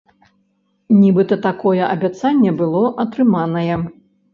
[1.01, 3.75] Нібыта, такое абяцанне было атрыманае.